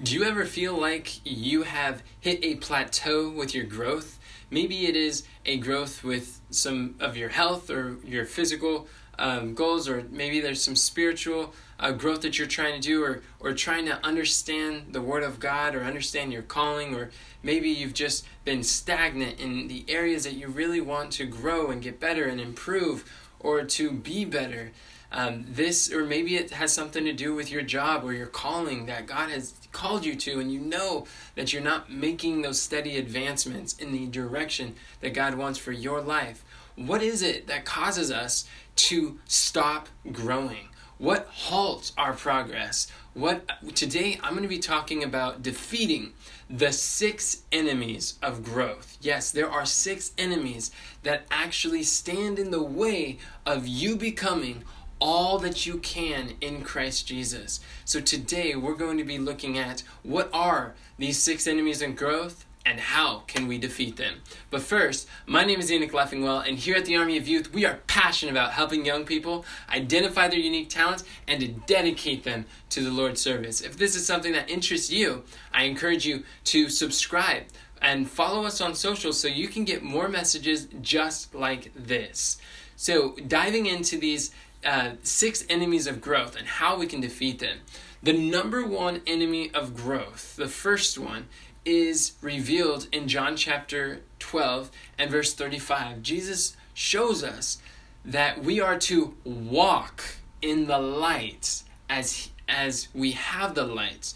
Do 0.00 0.14
you 0.14 0.22
ever 0.22 0.44
feel 0.44 0.78
like 0.78 1.20
you 1.24 1.64
have 1.64 2.04
hit 2.20 2.38
a 2.44 2.54
plateau 2.54 3.30
with 3.30 3.52
your 3.52 3.64
growth? 3.64 4.20
Maybe 4.48 4.86
it 4.86 4.94
is 4.94 5.24
a 5.44 5.56
growth 5.56 6.04
with 6.04 6.40
some 6.50 6.94
of 7.00 7.16
your 7.16 7.30
health 7.30 7.68
or 7.68 7.96
your 8.04 8.24
physical 8.24 8.86
um, 9.18 9.54
goals, 9.54 9.88
or 9.88 10.04
maybe 10.12 10.38
there's 10.38 10.62
some 10.62 10.76
spiritual 10.76 11.52
uh, 11.80 11.90
growth 11.90 12.20
that 12.20 12.38
you're 12.38 12.46
trying 12.46 12.80
to 12.80 12.88
do, 12.88 13.02
or, 13.02 13.22
or 13.40 13.52
trying 13.54 13.86
to 13.86 14.04
understand 14.06 14.92
the 14.92 15.02
Word 15.02 15.24
of 15.24 15.40
God, 15.40 15.74
or 15.74 15.82
understand 15.82 16.32
your 16.32 16.42
calling, 16.42 16.94
or 16.94 17.10
maybe 17.42 17.68
you've 17.68 17.94
just 17.94 18.24
been 18.44 18.62
stagnant 18.62 19.40
in 19.40 19.66
the 19.66 19.84
areas 19.88 20.22
that 20.22 20.34
you 20.34 20.46
really 20.46 20.80
want 20.80 21.10
to 21.12 21.26
grow 21.26 21.70
and 21.72 21.82
get 21.82 21.98
better 21.98 22.26
and 22.26 22.40
improve, 22.40 23.04
or 23.40 23.64
to 23.64 23.90
be 23.90 24.24
better. 24.24 24.70
Um, 25.10 25.46
this, 25.48 25.90
or 25.90 26.04
maybe 26.04 26.36
it 26.36 26.50
has 26.50 26.72
something 26.72 27.04
to 27.04 27.12
do 27.14 27.34
with 27.34 27.50
your 27.50 27.62
job 27.62 28.04
or 28.04 28.12
your 28.12 28.26
calling 28.26 28.86
that 28.86 29.06
God 29.06 29.30
has 29.30 29.54
called 29.72 30.04
you 30.04 30.14
to, 30.16 30.38
and 30.38 30.52
you 30.52 30.60
know 30.60 31.06
that 31.34 31.52
you're 31.52 31.62
not 31.62 31.90
making 31.90 32.42
those 32.42 32.60
steady 32.60 32.98
advancements 32.98 33.72
in 33.74 33.92
the 33.92 34.06
direction 34.06 34.74
that 35.00 35.14
God 35.14 35.34
wants 35.34 35.58
for 35.58 35.72
your 35.72 36.00
life. 36.02 36.44
What 36.76 37.02
is 37.02 37.22
it 37.22 37.46
that 37.46 37.64
causes 37.64 38.10
us 38.10 38.46
to 38.76 39.18
stop 39.24 39.88
growing? 40.12 40.68
What 40.98 41.26
halts 41.26 41.92
our 41.96 42.12
progress? 42.12 42.90
What 43.14 43.48
today 43.74 44.18
I'm 44.22 44.32
going 44.32 44.42
to 44.42 44.48
be 44.48 44.58
talking 44.58 45.02
about 45.02 45.42
defeating 45.42 46.12
the 46.50 46.72
six 46.72 47.42
enemies 47.52 48.18
of 48.22 48.42
growth. 48.42 48.96
Yes, 49.00 49.30
there 49.30 49.50
are 49.50 49.66
six 49.66 50.12
enemies 50.18 50.70
that 51.02 51.26
actually 51.30 51.82
stand 51.82 52.38
in 52.38 52.50
the 52.50 52.62
way 52.62 53.18
of 53.44 53.66
you 53.66 53.96
becoming 53.96 54.64
all 55.00 55.38
that 55.38 55.66
you 55.66 55.78
can 55.78 56.34
in 56.40 56.62
Christ 56.62 57.06
Jesus. 57.06 57.60
So 57.84 58.00
today 58.00 58.54
we're 58.56 58.74
going 58.74 58.98
to 58.98 59.04
be 59.04 59.18
looking 59.18 59.58
at 59.58 59.82
what 60.02 60.28
are 60.32 60.74
these 60.98 61.22
six 61.22 61.46
enemies 61.46 61.82
in 61.82 61.94
growth 61.94 62.44
and 62.68 62.80
how 62.80 63.20
can 63.26 63.46
we 63.46 63.56
defeat 63.56 63.96
them. 63.96 64.16
But 64.50 64.60
first, 64.60 65.08
my 65.26 65.42
name 65.42 65.58
is 65.58 65.72
Enoch 65.72 65.92
Leffingwell, 65.92 66.46
and 66.46 66.58
here 66.58 66.76
at 66.76 66.84
the 66.84 66.96
Army 66.96 67.16
of 67.16 67.26
Youth, 67.26 67.52
we 67.52 67.64
are 67.64 67.78
passionate 67.86 68.32
about 68.32 68.52
helping 68.52 68.84
young 68.84 69.06
people 69.06 69.46
identify 69.70 70.28
their 70.28 70.38
unique 70.38 70.68
talents 70.68 71.04
and 71.26 71.40
to 71.40 71.48
dedicate 71.48 72.24
them 72.24 72.44
to 72.70 72.82
the 72.82 72.90
Lord's 72.90 73.22
service. 73.22 73.62
If 73.62 73.78
this 73.78 73.96
is 73.96 74.06
something 74.06 74.32
that 74.32 74.50
interests 74.50 74.90
you, 74.90 75.24
I 75.52 75.64
encourage 75.64 76.04
you 76.04 76.24
to 76.44 76.68
subscribe 76.68 77.44
and 77.80 78.10
follow 78.10 78.44
us 78.44 78.60
on 78.60 78.74
social 78.74 79.14
so 79.14 79.28
you 79.28 79.48
can 79.48 79.64
get 79.64 79.82
more 79.82 80.08
messages 80.08 80.68
just 80.82 81.34
like 81.34 81.72
this. 81.74 82.38
So, 82.76 83.16
diving 83.26 83.66
into 83.66 83.98
these 83.98 84.32
uh, 84.64 84.92
six 85.02 85.44
enemies 85.48 85.86
of 85.86 86.00
growth 86.00 86.36
and 86.36 86.46
how 86.46 86.78
we 86.78 86.86
can 86.86 87.00
defeat 87.00 87.38
them. 87.38 87.58
The 88.02 88.12
number 88.12 88.64
one 88.64 89.02
enemy 89.06 89.50
of 89.52 89.74
growth, 89.74 90.36
the 90.36 90.48
first 90.48 90.98
one, 90.98 91.26
is 91.64 92.12
revealed 92.22 92.88
in 92.92 93.08
John 93.08 93.36
chapter 93.36 94.00
12 94.18 94.70
and 94.98 95.10
verse 95.10 95.34
35. 95.34 96.02
Jesus 96.02 96.56
shows 96.74 97.24
us 97.24 97.58
that 98.04 98.42
we 98.42 98.60
are 98.60 98.78
to 98.78 99.14
walk 99.24 100.04
in 100.40 100.66
the 100.66 100.78
light 100.78 101.62
as 101.90 102.30
as 102.48 102.88
we 102.94 103.12
have 103.12 103.54
the 103.54 103.64
light 103.64 104.14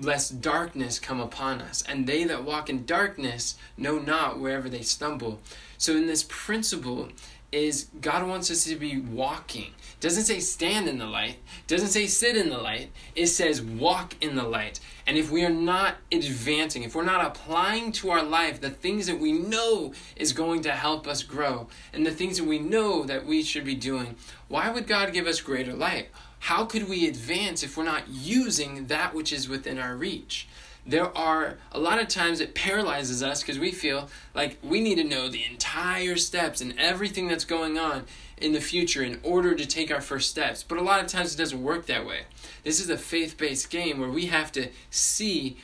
lest 0.00 0.40
darkness 0.40 0.98
come 0.98 1.20
upon 1.20 1.60
us 1.60 1.82
and 1.82 2.06
they 2.06 2.24
that 2.24 2.42
walk 2.42 2.68
in 2.68 2.84
darkness 2.84 3.56
know 3.76 3.98
not 3.98 4.40
wherever 4.40 4.68
they 4.68 4.82
stumble 4.82 5.38
so 5.78 5.94
in 5.94 6.06
this 6.06 6.24
principle 6.28 7.08
is 7.56 7.88
God 8.00 8.28
wants 8.28 8.50
us 8.50 8.64
to 8.64 8.76
be 8.76 8.98
walking. 8.98 9.72
doesn't 10.00 10.24
say 10.24 10.40
stand 10.40 10.88
in 10.88 10.98
the 10.98 11.06
light, 11.06 11.36
doesn't 11.66 11.88
say 11.88 12.06
sit 12.06 12.36
in 12.36 12.50
the 12.50 12.58
light. 12.58 12.90
It 13.14 13.28
says 13.28 13.62
walk 13.62 14.14
in 14.20 14.36
the 14.36 14.42
light. 14.42 14.78
And 15.06 15.16
if 15.16 15.30
we 15.30 15.44
are 15.44 15.50
not 15.50 15.96
advancing, 16.12 16.82
if 16.82 16.94
we're 16.94 17.04
not 17.04 17.24
applying 17.24 17.92
to 17.92 18.10
our 18.10 18.22
life 18.22 18.60
the 18.60 18.70
things 18.70 19.06
that 19.06 19.18
we 19.18 19.32
know 19.32 19.94
is 20.16 20.32
going 20.32 20.62
to 20.62 20.72
help 20.72 21.06
us 21.06 21.22
grow 21.22 21.68
and 21.92 22.04
the 22.04 22.10
things 22.10 22.38
that 22.38 22.46
we 22.46 22.58
know 22.58 23.04
that 23.04 23.24
we 23.24 23.42
should 23.42 23.64
be 23.64 23.74
doing, 23.74 24.16
why 24.48 24.70
would 24.70 24.86
God 24.86 25.12
give 25.12 25.26
us 25.26 25.40
greater 25.40 25.72
light? 25.72 26.08
How 26.40 26.64
could 26.64 26.88
we 26.88 27.08
advance 27.08 27.62
if 27.62 27.76
we're 27.76 27.84
not 27.84 28.08
using 28.08 28.86
that 28.86 29.14
which 29.14 29.32
is 29.32 29.48
within 29.48 29.78
our 29.78 29.96
reach? 29.96 30.48
There 30.86 31.16
are 31.16 31.56
a 31.72 31.80
lot 31.80 32.00
of 32.00 32.08
times 32.08 32.40
it 32.40 32.54
paralyzes 32.54 33.22
us 33.22 33.42
because 33.42 33.58
we 33.58 33.72
feel 33.72 34.08
like 34.34 34.58
we 34.62 34.80
need 34.80 34.96
to 34.96 35.04
know 35.04 35.28
the 35.28 35.44
entire 35.44 36.16
steps 36.16 36.60
and 36.60 36.78
everything 36.78 37.26
that's 37.26 37.44
going 37.44 37.76
on 37.76 38.04
in 38.36 38.52
the 38.52 38.60
future 38.60 39.02
in 39.02 39.18
order 39.22 39.54
to 39.54 39.66
take 39.66 39.90
our 39.90 40.00
first 40.00 40.30
steps. 40.30 40.62
But 40.62 40.78
a 40.78 40.82
lot 40.82 41.00
of 41.00 41.06
times 41.06 41.34
it 41.34 41.38
doesn't 41.38 41.62
work 41.62 41.86
that 41.86 42.06
way. 42.06 42.20
This 42.62 42.80
is 42.80 42.90
a 42.90 42.98
faith 42.98 43.36
based 43.36 43.70
game 43.70 43.98
where 43.98 44.10
we 44.10 44.26
have 44.26 44.52
to 44.52 44.68
see 44.90 45.56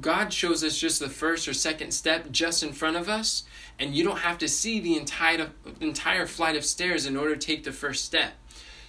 God 0.00 0.32
shows 0.32 0.62
us 0.62 0.78
just 0.78 1.00
the 1.00 1.08
first 1.08 1.48
or 1.48 1.54
second 1.54 1.92
step 1.92 2.30
just 2.30 2.62
in 2.62 2.72
front 2.72 2.96
of 2.96 3.08
us, 3.08 3.44
and 3.78 3.94
you 3.94 4.04
don't 4.04 4.18
have 4.18 4.38
to 4.38 4.48
see 4.48 4.80
the 4.80 4.96
entire 4.96 5.50
entire 5.80 6.26
flight 6.26 6.56
of 6.56 6.64
stairs 6.64 7.06
in 7.06 7.16
order 7.16 7.36
to 7.36 7.46
take 7.46 7.64
the 7.64 7.72
first 7.72 8.04
step. 8.04 8.32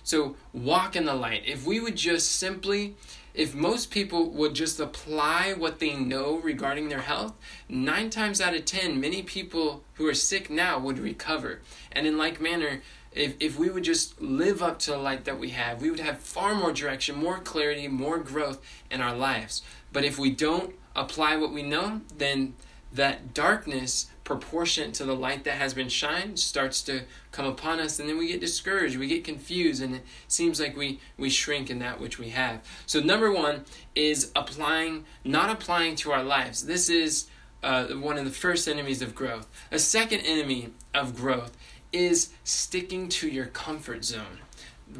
So 0.08 0.38
walk 0.54 0.96
in 0.96 1.04
the 1.04 1.14
light. 1.14 1.44
If 1.46 1.66
we 1.66 1.82
would 1.82 1.98
just 1.98 2.32
simply 2.32 2.96
if 3.34 3.54
most 3.54 3.92
people 3.92 4.32
would 4.32 4.56
just 4.56 4.80
apply 4.80 5.54
what 5.54 5.80
they 5.80 5.96
know 5.96 6.38
regarding 6.38 6.88
their 6.88 7.02
health, 7.02 7.34
nine 7.68 8.10
times 8.10 8.40
out 8.40 8.56
of 8.56 8.64
ten, 8.64 9.02
many 9.02 9.22
people 9.22 9.84
who 9.96 10.08
are 10.08 10.14
sick 10.14 10.50
now 10.50 10.80
would 10.80 10.98
recover. 10.98 11.60
And 11.92 12.08
in 12.08 12.18
like 12.18 12.40
manner, 12.40 12.82
if, 13.12 13.36
if 13.42 13.60
we 13.60 13.70
would 13.70 13.84
just 13.84 14.20
live 14.22 14.64
up 14.64 14.80
to 14.80 14.92
the 14.92 14.98
light 14.98 15.26
that 15.26 15.40
we 15.40 15.50
have, 15.50 15.82
we 15.82 15.92
would 15.92 16.00
have 16.00 16.20
far 16.20 16.56
more 16.56 16.72
direction, 16.72 17.18
more 17.18 17.40
clarity, 17.40 17.90
more 17.90 18.18
growth 18.18 18.60
in 18.90 19.02
our 19.02 19.16
lives. 19.16 19.62
But 19.92 20.06
if 20.06 20.18
we 20.18 20.32
don't 20.32 20.74
apply 20.96 21.36
what 21.36 21.52
we 21.52 21.64
know, 21.64 22.02
then 22.18 22.56
that 22.94 23.34
darkness 23.34 24.08
proportionate 24.28 24.94
to 24.94 25.06
the 25.06 25.16
light 25.16 25.46
that 25.46 25.54
has 25.54 25.74
been 25.74 25.88
shined 25.88 26.38
starts 26.38 26.82
to 26.82 27.02
come 27.32 27.46
upon 27.46 27.80
us 27.80 27.98
and 27.98 28.10
then 28.10 28.18
we 28.18 28.28
get 28.28 28.42
discouraged 28.42 28.98
we 28.98 29.08
get 29.08 29.24
confused 29.24 29.82
and 29.82 29.96
it 29.96 30.04
seems 30.28 30.60
like 30.60 30.76
we 30.76 31.00
we 31.18 31.30
shrink 31.30 31.70
in 31.70 31.80
that 31.80 31.98
which 31.98 32.20
we 32.20 32.28
have. 32.28 32.60
So 32.86 33.00
number 33.00 33.32
one 33.32 33.64
is 33.96 34.30
applying 34.36 35.06
not 35.24 35.50
applying 35.50 35.96
to 35.98 36.12
our 36.12 36.24
lives. 36.24 36.66
This 36.66 36.90
is 36.90 37.28
uh, 37.64 37.86
one 37.88 38.18
of 38.18 38.26
the 38.26 38.32
first 38.32 38.68
enemies 38.68 39.02
of 39.02 39.16
growth. 39.16 39.48
A 39.72 39.80
second 39.80 40.20
enemy 40.20 40.72
of 40.94 41.16
growth 41.16 41.56
is 41.94 42.34
sticking 42.44 43.08
to 43.08 43.30
your 43.30 43.46
comfort 43.46 44.04
zone. 44.04 44.40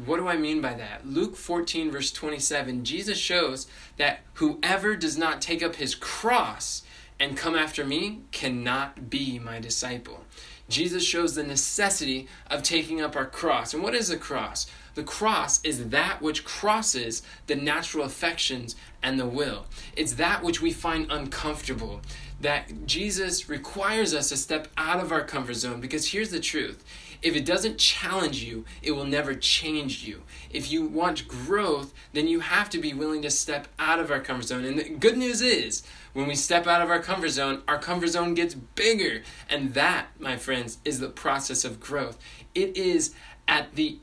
What 0.06 0.16
do 0.16 0.26
I 0.26 0.38
mean 0.38 0.62
by 0.62 0.72
that? 0.72 1.06
Luke 1.06 1.36
14, 1.36 1.90
verse 1.90 2.12
27, 2.12 2.82
Jesus 2.82 3.18
shows 3.18 3.66
that 3.98 4.20
whoever 4.34 4.96
does 4.96 5.18
not 5.18 5.42
take 5.42 5.62
up 5.62 5.76
his 5.76 5.94
cross 5.94 6.82
and 7.20 7.36
come 7.36 7.54
after 7.54 7.84
me 7.84 8.20
cannot 8.30 9.10
be 9.10 9.38
my 9.38 9.58
disciple. 9.58 10.24
Jesus 10.68 11.02
shows 11.04 11.34
the 11.34 11.42
necessity 11.42 12.28
of 12.50 12.62
taking 12.62 13.00
up 13.00 13.16
our 13.16 13.26
cross. 13.26 13.72
And 13.72 13.82
what 13.82 13.94
is 13.94 14.10
a 14.10 14.18
cross? 14.18 14.66
The 14.94 15.02
cross 15.02 15.64
is 15.64 15.88
that 15.88 16.20
which 16.20 16.44
crosses 16.44 17.22
the 17.46 17.56
natural 17.56 18.04
affections 18.04 18.76
and 19.02 19.18
the 19.18 19.26
will. 19.26 19.66
It's 19.96 20.14
that 20.14 20.42
which 20.42 20.60
we 20.60 20.72
find 20.72 21.06
uncomfortable. 21.10 22.02
That 22.40 22.86
Jesus 22.86 23.48
requires 23.48 24.14
us 24.14 24.28
to 24.28 24.36
step 24.36 24.68
out 24.76 25.00
of 25.00 25.10
our 25.10 25.24
comfort 25.24 25.54
zone 25.54 25.80
because 25.80 26.12
here's 26.12 26.30
the 26.30 26.40
truth 26.40 26.84
if 27.20 27.34
it 27.34 27.44
doesn't 27.44 27.78
challenge 27.78 28.44
you, 28.44 28.64
it 28.80 28.92
will 28.92 29.04
never 29.04 29.34
change 29.34 30.04
you. 30.04 30.22
If 30.50 30.70
you 30.70 30.86
want 30.86 31.26
growth, 31.26 31.92
then 32.12 32.28
you 32.28 32.40
have 32.40 32.70
to 32.70 32.78
be 32.78 32.94
willing 32.94 33.22
to 33.22 33.30
step 33.30 33.66
out 33.78 33.98
of 33.98 34.10
our 34.10 34.20
comfort 34.20 34.46
zone. 34.46 34.64
And 34.64 34.78
the 34.78 34.88
good 34.88 35.16
news 35.16 35.42
is, 35.42 35.82
when 36.12 36.28
we 36.28 36.36
step 36.36 36.66
out 36.66 36.80
of 36.80 36.90
our 36.90 37.00
comfort 37.00 37.30
zone, 37.30 37.62
our 37.66 37.78
comfort 37.78 38.08
zone 38.08 38.34
gets 38.34 38.54
bigger. 38.54 39.22
And 39.50 39.74
that, 39.74 40.06
my 40.20 40.36
friends, 40.36 40.78
is 40.84 41.00
the 41.00 41.08
process 41.08 41.64
of 41.64 41.80
growth. 41.80 42.18
It 42.54 42.76
is 42.76 43.14
at 43.46 43.74
the 43.74 43.98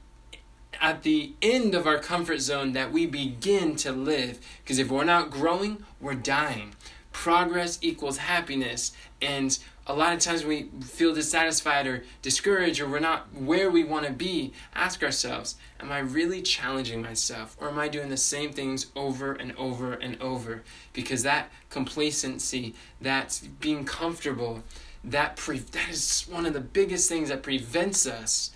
at 0.81 1.03
the 1.03 1.33
end 1.41 1.73
of 1.73 1.87
our 1.87 1.97
comfort 1.97 2.41
zone 2.41 2.73
that 2.73 2.91
we 2.91 3.05
begin 3.05 3.77
to 3.77 3.93
live. 3.93 4.39
Because 4.61 4.77
if 4.77 4.91
we're 4.91 5.05
not 5.05 5.31
growing, 5.31 5.85
we're 6.01 6.15
dying. 6.15 6.74
Progress 7.15 7.79
equals 7.81 8.17
happiness. 8.17 8.91
And 9.21 9.57
a 9.87 9.93
lot 9.93 10.13
of 10.13 10.19
times 10.19 10.43
we 10.43 10.63
feel 10.81 11.15
dissatisfied 11.15 11.87
or 11.87 12.03
discouraged 12.21 12.81
or 12.81 12.89
we're 12.89 12.99
not 12.99 13.33
where 13.33 13.71
we 13.71 13.85
want 13.85 14.05
to 14.05 14.11
be, 14.11 14.51
ask 14.75 15.01
ourselves, 15.01 15.55
am 15.79 15.93
I 15.93 15.99
really 15.99 16.41
challenging 16.41 17.01
myself 17.01 17.55
or 17.59 17.69
am 17.69 17.79
I 17.79 17.87
doing 17.87 18.09
the 18.09 18.17
same 18.17 18.51
things 18.51 18.87
over 18.97 19.31
and 19.31 19.55
over 19.55 19.93
and 19.93 20.21
over? 20.21 20.63
Because 20.91 21.23
that 21.23 21.49
complacency, 21.69 22.75
that 22.99 23.41
being 23.61 23.85
comfortable, 23.85 24.61
that 25.03 25.37
pre- 25.37 25.59
that 25.59 25.89
is 25.89 26.25
one 26.29 26.45
of 26.45 26.53
the 26.53 26.59
biggest 26.59 27.07
things 27.07 27.29
that 27.29 27.43
prevents 27.43 28.05
us 28.05 28.51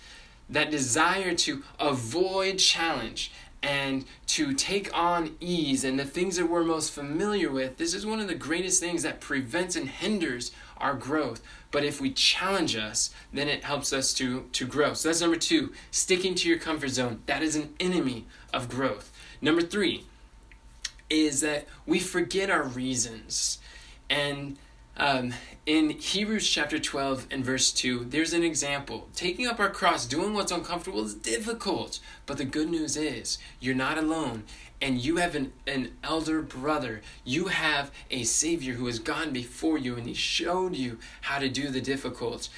that 0.50 0.70
desire 0.70 1.34
to 1.34 1.62
avoid 1.78 2.58
challenge 2.58 3.32
and 3.62 4.04
to 4.26 4.54
take 4.54 4.96
on 4.96 5.36
ease 5.40 5.84
and 5.84 5.98
the 5.98 6.04
things 6.04 6.36
that 6.36 6.48
we're 6.48 6.64
most 6.64 6.92
familiar 6.92 7.50
with, 7.50 7.76
this 7.76 7.94
is 7.94 8.06
one 8.06 8.20
of 8.20 8.28
the 8.28 8.34
greatest 8.34 8.80
things 8.80 9.02
that 9.02 9.20
prevents 9.20 9.76
and 9.76 9.88
hinders 9.88 10.52
our 10.78 10.94
growth. 10.94 11.42
But 11.70 11.84
if 11.84 12.00
we 12.00 12.10
challenge 12.10 12.74
us, 12.74 13.10
then 13.32 13.48
it 13.48 13.64
helps 13.64 13.92
us 13.92 14.14
to, 14.14 14.48
to 14.52 14.66
grow. 14.66 14.94
So 14.94 15.08
that's 15.08 15.20
number 15.20 15.36
two, 15.36 15.72
sticking 15.90 16.34
to 16.36 16.48
your 16.48 16.58
comfort 16.58 16.88
zone. 16.88 17.22
That 17.26 17.42
is 17.42 17.54
an 17.54 17.74
enemy 17.78 18.26
of 18.52 18.68
growth. 18.68 19.12
Number 19.42 19.62
three, 19.62 20.04
is 21.10 21.40
that 21.40 21.66
we 21.86 21.98
forget 21.98 22.50
our 22.50 22.62
reasons. 22.62 23.58
And 24.08 24.56
um, 25.00 25.32
in 25.64 25.90
Hebrews 25.90 26.46
chapter 26.46 26.78
12 26.78 27.28
and 27.30 27.42
verse 27.42 27.72
2, 27.72 28.04
there's 28.10 28.34
an 28.34 28.42
example. 28.42 29.08
Taking 29.16 29.46
up 29.46 29.58
our 29.58 29.70
cross, 29.70 30.04
doing 30.04 30.34
what's 30.34 30.52
uncomfortable 30.52 31.02
is 31.06 31.14
difficult. 31.14 32.00
But 32.26 32.36
the 32.36 32.44
good 32.44 32.68
news 32.68 32.98
is, 32.98 33.38
you're 33.60 33.74
not 33.74 33.96
alone. 33.96 34.44
And 34.82 35.02
you 35.02 35.16
have 35.16 35.34
an, 35.34 35.54
an 35.66 35.92
elder 36.04 36.42
brother. 36.42 37.00
You 37.24 37.46
have 37.46 37.90
a 38.10 38.24
Savior 38.24 38.74
who 38.74 38.86
has 38.86 38.98
gone 38.98 39.32
before 39.32 39.78
you 39.78 39.96
and 39.96 40.06
He 40.06 40.12
showed 40.12 40.76
you 40.76 40.98
how 41.22 41.38
to 41.38 41.48
do 41.48 41.70
the 41.70 41.80
difficult 41.80 42.50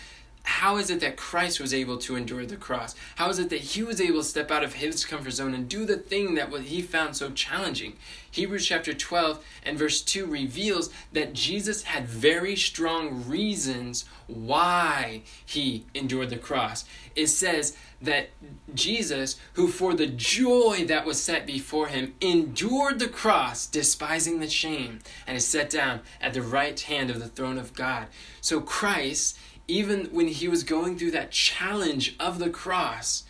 how 0.44 0.76
is 0.76 0.90
it 0.90 1.00
that 1.00 1.16
Christ 1.16 1.60
was 1.60 1.72
able 1.72 1.98
to 1.98 2.16
endure 2.16 2.44
the 2.44 2.56
cross? 2.56 2.94
How 3.16 3.28
is 3.30 3.38
it 3.38 3.50
that 3.50 3.60
he 3.60 3.82
was 3.82 4.00
able 4.00 4.20
to 4.20 4.24
step 4.24 4.50
out 4.50 4.64
of 4.64 4.74
his 4.74 5.04
comfort 5.04 5.32
zone 5.32 5.54
and 5.54 5.68
do 5.68 5.84
the 5.84 5.96
thing 5.96 6.34
that 6.34 6.52
he 6.52 6.82
found 6.82 7.16
so 7.16 7.30
challenging? 7.30 7.96
Hebrews 8.30 8.66
chapter 8.66 8.94
12 8.94 9.44
and 9.62 9.78
verse 9.78 10.00
2 10.00 10.26
reveals 10.26 10.90
that 11.12 11.32
Jesus 11.34 11.84
had 11.84 12.08
very 12.08 12.56
strong 12.56 13.24
reasons 13.28 14.04
why 14.26 15.22
he 15.44 15.84
endured 15.94 16.30
the 16.30 16.38
cross. 16.38 16.84
It 17.14 17.26
says 17.26 17.76
that 18.00 18.30
Jesus, 18.74 19.38
who 19.52 19.68
for 19.68 19.94
the 19.94 20.06
joy 20.06 20.84
that 20.88 21.06
was 21.06 21.22
set 21.22 21.46
before 21.46 21.88
him 21.88 22.14
endured 22.20 22.98
the 22.98 23.08
cross, 23.08 23.66
despising 23.66 24.40
the 24.40 24.48
shame, 24.48 25.00
and 25.26 25.36
is 25.36 25.46
set 25.46 25.70
down 25.70 26.00
at 26.20 26.34
the 26.34 26.42
right 26.42 26.80
hand 26.80 27.10
of 27.10 27.20
the 27.20 27.28
throne 27.28 27.58
of 27.58 27.74
God. 27.74 28.06
So 28.40 28.60
Christ 28.60 29.38
even 29.72 30.04
when 30.12 30.28
he 30.28 30.48
was 30.48 30.64
going 30.64 30.98
through 30.98 31.12
that 31.12 31.30
challenge 31.30 32.14
of 32.20 32.38
the 32.38 32.50
cross, 32.50 33.24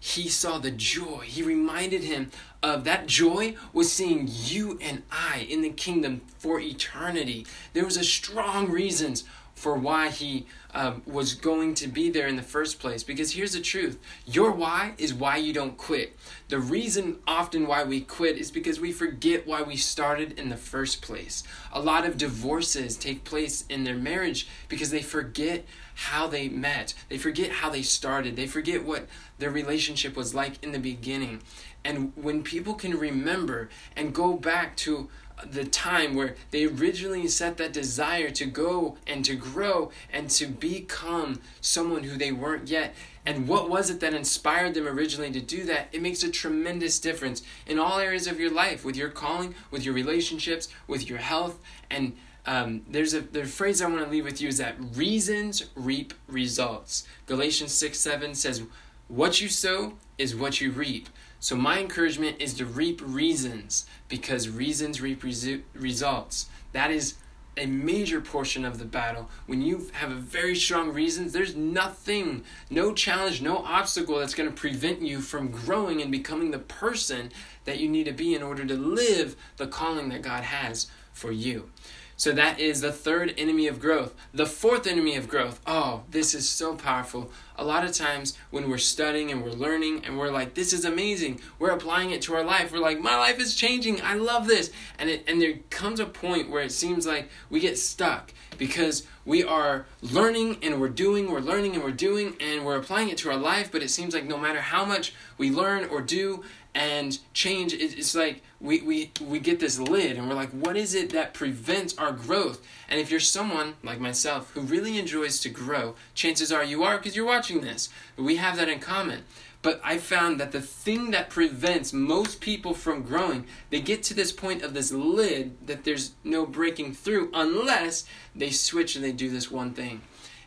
he 0.00 0.28
saw 0.28 0.58
the 0.58 0.72
joy. 0.72 1.20
He 1.20 1.40
reminded 1.40 2.02
him 2.02 2.32
of 2.64 2.82
that 2.82 3.06
joy 3.06 3.54
was 3.72 3.92
seeing 3.92 4.28
you 4.28 4.76
and 4.80 5.02
I 5.12 5.46
in 5.48 5.62
the 5.62 5.70
kingdom 5.70 6.22
for 6.36 6.58
eternity. 6.58 7.46
There 7.74 7.84
was 7.84 7.96
a 7.96 8.02
strong 8.02 8.70
reasons 8.70 9.22
for 9.64 9.78
why 9.78 10.10
he 10.10 10.44
um, 10.74 11.00
was 11.06 11.32
going 11.32 11.72
to 11.72 11.88
be 11.88 12.10
there 12.10 12.26
in 12.26 12.36
the 12.36 12.42
first 12.42 12.78
place. 12.78 13.02
Because 13.02 13.32
here's 13.32 13.54
the 13.54 13.62
truth 13.62 13.98
your 14.26 14.50
why 14.50 14.92
is 14.98 15.14
why 15.14 15.38
you 15.38 15.54
don't 15.54 15.78
quit. 15.78 16.14
The 16.48 16.58
reason 16.58 17.16
often 17.26 17.66
why 17.66 17.82
we 17.82 18.02
quit 18.02 18.36
is 18.36 18.50
because 18.50 18.78
we 18.78 18.92
forget 18.92 19.46
why 19.46 19.62
we 19.62 19.76
started 19.78 20.38
in 20.38 20.50
the 20.50 20.58
first 20.58 21.00
place. 21.00 21.44
A 21.72 21.80
lot 21.80 22.04
of 22.04 22.18
divorces 22.18 22.98
take 22.98 23.24
place 23.24 23.64
in 23.70 23.84
their 23.84 23.96
marriage 23.96 24.46
because 24.68 24.90
they 24.90 25.00
forget 25.00 25.64
how 25.94 26.26
they 26.26 26.50
met, 26.50 26.92
they 27.08 27.16
forget 27.16 27.50
how 27.50 27.70
they 27.70 27.80
started, 27.80 28.36
they 28.36 28.46
forget 28.46 28.84
what 28.84 29.06
their 29.38 29.50
relationship 29.50 30.14
was 30.14 30.34
like 30.34 30.62
in 30.62 30.72
the 30.72 30.78
beginning. 30.78 31.40
And 31.86 32.12
when 32.16 32.42
people 32.42 32.74
can 32.74 32.98
remember 32.98 33.70
and 33.96 34.14
go 34.14 34.34
back 34.34 34.76
to 34.78 35.08
the 35.44 35.64
time 35.64 36.14
where 36.14 36.36
they 36.50 36.64
originally 36.64 37.26
set 37.28 37.56
that 37.56 37.72
desire 37.72 38.30
to 38.30 38.46
go 38.46 38.96
and 39.06 39.24
to 39.24 39.34
grow 39.34 39.90
and 40.12 40.30
to 40.30 40.46
become 40.46 41.40
someone 41.60 42.04
who 42.04 42.16
they 42.16 42.32
weren't 42.32 42.68
yet. 42.68 42.94
And 43.26 43.48
what 43.48 43.70
was 43.70 43.90
it 43.90 44.00
that 44.00 44.14
inspired 44.14 44.74
them 44.74 44.86
originally 44.86 45.32
to 45.32 45.40
do 45.40 45.64
that? 45.64 45.88
It 45.92 46.02
makes 46.02 46.22
a 46.22 46.30
tremendous 46.30 46.98
difference 46.98 47.42
in 47.66 47.78
all 47.78 47.98
areas 47.98 48.26
of 48.26 48.38
your 48.38 48.50
life, 48.50 48.84
with 48.84 48.96
your 48.96 49.08
calling, 49.08 49.54
with 49.70 49.84
your 49.84 49.94
relationships, 49.94 50.68
with 50.86 51.08
your 51.08 51.18
health. 51.18 51.58
And 51.90 52.16
um, 52.46 52.82
there's 52.88 53.14
a 53.14 53.22
the 53.22 53.44
phrase 53.44 53.80
I 53.80 53.88
want 53.88 54.04
to 54.04 54.10
leave 54.10 54.24
with 54.24 54.40
you 54.40 54.48
is 54.48 54.58
that 54.58 54.76
reasons 54.94 55.64
reap 55.74 56.12
results. 56.28 57.06
Galatians 57.26 57.72
6 57.72 57.98
7 57.98 58.34
says, 58.34 58.62
What 59.08 59.40
you 59.40 59.48
sow 59.48 59.94
is 60.18 60.36
what 60.36 60.60
you 60.60 60.70
reap. 60.70 61.08
So, 61.44 61.56
my 61.56 61.78
encouragement 61.78 62.40
is 62.40 62.54
to 62.54 62.64
reap 62.64 63.02
reasons 63.04 63.84
because 64.08 64.48
reasons 64.48 65.02
reap 65.02 65.20
resu- 65.20 65.60
results. 65.74 66.46
That 66.72 66.90
is 66.90 67.16
a 67.58 67.66
major 67.66 68.22
portion 68.22 68.64
of 68.64 68.78
the 68.78 68.86
battle. 68.86 69.28
When 69.44 69.60
you 69.60 69.90
have 69.92 70.10
a 70.10 70.14
very 70.14 70.56
strong 70.56 70.90
reasons, 70.90 71.34
there's 71.34 71.54
nothing, 71.54 72.44
no 72.70 72.94
challenge, 72.94 73.42
no 73.42 73.58
obstacle 73.58 74.18
that's 74.18 74.32
going 74.32 74.48
to 74.48 74.56
prevent 74.56 75.02
you 75.02 75.20
from 75.20 75.50
growing 75.50 76.00
and 76.00 76.10
becoming 76.10 76.50
the 76.50 76.60
person 76.60 77.30
that 77.66 77.78
you 77.78 77.90
need 77.90 78.04
to 78.04 78.12
be 78.12 78.34
in 78.34 78.42
order 78.42 78.64
to 78.64 78.74
live 78.74 79.36
the 79.58 79.66
calling 79.66 80.08
that 80.08 80.22
God 80.22 80.44
has 80.44 80.86
for 81.12 81.30
you. 81.30 81.68
So 82.16 82.32
that 82.32 82.60
is 82.60 82.80
the 82.80 82.92
third 82.92 83.34
enemy 83.36 83.66
of 83.66 83.80
growth. 83.80 84.14
The 84.32 84.46
fourth 84.46 84.86
enemy 84.86 85.16
of 85.16 85.28
growth. 85.28 85.60
Oh, 85.66 86.02
this 86.10 86.34
is 86.34 86.48
so 86.48 86.76
powerful. 86.76 87.30
A 87.56 87.64
lot 87.64 87.84
of 87.84 87.92
times 87.92 88.36
when 88.50 88.68
we're 88.68 88.78
studying 88.78 89.30
and 89.30 89.42
we're 89.42 89.50
learning 89.50 90.04
and 90.04 90.18
we're 90.18 90.30
like, 90.30 90.54
this 90.54 90.72
is 90.72 90.84
amazing, 90.84 91.40
we're 91.58 91.70
applying 91.70 92.10
it 92.10 92.22
to 92.22 92.34
our 92.34 92.44
life. 92.44 92.72
We're 92.72 92.78
like, 92.78 93.00
my 93.00 93.16
life 93.16 93.40
is 93.40 93.54
changing. 93.54 94.00
I 94.02 94.14
love 94.14 94.46
this. 94.46 94.70
And 94.98 95.10
it 95.10 95.24
and 95.26 95.40
there 95.40 95.54
comes 95.70 96.00
a 96.00 96.06
point 96.06 96.50
where 96.50 96.62
it 96.62 96.72
seems 96.72 97.06
like 97.06 97.28
we 97.50 97.60
get 97.60 97.78
stuck 97.78 98.32
because 98.58 99.06
we 99.24 99.42
are 99.42 99.86
learning 100.00 100.58
and 100.62 100.80
we're 100.80 100.88
doing, 100.88 101.30
we're 101.30 101.40
learning 101.40 101.74
and 101.74 101.82
we're 101.82 101.90
doing, 101.90 102.36
and 102.40 102.64
we're 102.64 102.76
applying 102.76 103.08
it 103.08 103.18
to 103.18 103.30
our 103.30 103.36
life, 103.36 103.70
but 103.72 103.82
it 103.82 103.88
seems 103.88 104.14
like 104.14 104.24
no 104.24 104.38
matter 104.38 104.60
how 104.60 104.84
much 104.84 105.14
we 105.38 105.50
learn 105.50 105.84
or 105.86 106.00
do 106.00 106.44
and 106.74 107.18
change, 107.32 107.72
it's 107.72 108.14
like 108.14 108.42
we, 108.64 108.80
we, 108.80 109.10
we 109.20 109.38
get 109.40 109.60
this 109.60 109.78
lid 109.78 110.16
and 110.16 110.26
we're 110.26 110.34
like, 110.34 110.50
what 110.50 110.74
is 110.74 110.94
it 110.94 111.10
that 111.10 111.34
prevents 111.34 111.96
our 111.98 112.12
growth? 112.12 112.66
And 112.88 112.98
if 112.98 113.10
you're 113.10 113.20
someone 113.20 113.74
like 113.82 114.00
myself 114.00 114.52
who 114.52 114.62
really 114.62 114.98
enjoys 114.98 115.38
to 115.40 115.50
grow, 115.50 115.96
chances 116.14 116.50
are 116.50 116.64
you 116.64 116.82
are 116.82 116.96
because 116.96 117.14
you're 117.14 117.26
watching 117.26 117.60
this. 117.60 117.90
We 118.16 118.36
have 118.36 118.56
that 118.56 118.70
in 118.70 118.80
common. 118.80 119.24
But 119.60 119.82
I 119.84 119.98
found 119.98 120.40
that 120.40 120.52
the 120.52 120.62
thing 120.62 121.10
that 121.10 121.28
prevents 121.28 121.92
most 121.92 122.40
people 122.40 122.72
from 122.72 123.02
growing, 123.02 123.46
they 123.68 123.80
get 123.80 124.02
to 124.04 124.14
this 124.14 124.32
point 124.32 124.62
of 124.62 124.72
this 124.72 124.90
lid 124.90 125.66
that 125.66 125.84
there's 125.84 126.12
no 126.24 126.46
breaking 126.46 126.94
through 126.94 127.30
unless 127.34 128.06
they 128.34 128.50
switch 128.50 128.96
and 128.96 129.04
they 129.04 129.12
do 129.12 129.28
this 129.28 129.50
one 129.50 129.74
thing. 129.74 130.00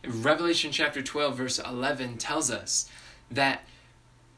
Revelation 0.04 0.72
chapter 0.72 1.04
12, 1.04 1.38
verse 1.38 1.60
11 1.60 2.18
tells 2.18 2.50
us 2.50 2.90
that 3.30 3.64